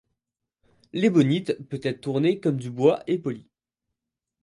[0.93, 3.45] L'ébonite peut être tournée comme du bois et polie.